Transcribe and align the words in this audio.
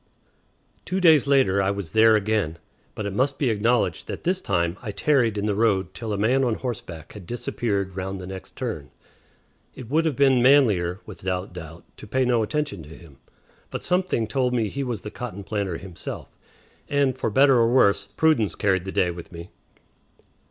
Two 0.83 0.99
days 0.99 1.27
later 1.27 1.61
I 1.61 1.69
was 1.69 1.91
there 1.91 2.15
again, 2.15 2.57
but 2.95 3.05
it 3.05 3.13
must 3.13 3.37
be 3.37 3.51
acknowledged 3.51 4.07
that 4.07 4.23
this 4.23 4.41
time 4.41 4.75
I 4.81 4.89
tarried 4.89 5.37
in 5.37 5.45
the 5.45 5.53
road 5.53 5.93
till 5.93 6.11
a 6.11 6.17
man 6.17 6.43
on 6.43 6.55
horseback 6.55 7.13
had 7.13 7.27
disappeared 7.27 7.95
round 7.95 8.19
the 8.19 8.25
next 8.25 8.55
turn. 8.55 8.89
It 9.75 9.91
would 9.91 10.05
have 10.05 10.15
been 10.15 10.41
manlier, 10.41 11.01
without 11.05 11.53
doubt, 11.53 11.83
to 11.97 12.07
pay 12.07 12.25
no 12.25 12.41
attention 12.41 12.81
to 12.81 12.89
him; 12.89 13.17
but 13.69 13.83
something 13.83 14.25
told 14.25 14.55
me 14.55 14.63
that 14.63 14.69
he 14.73 14.83
was 14.83 15.01
the 15.01 15.11
cotton 15.11 15.43
planter 15.43 15.77
himself, 15.77 16.29
and, 16.89 17.15
for 17.15 17.29
better 17.29 17.57
or 17.57 17.71
worse, 17.71 18.07
prudence 18.07 18.55
carried 18.55 18.85
the 18.85 18.91
day 18.91 19.11
with 19.11 19.31
me. 19.31 19.49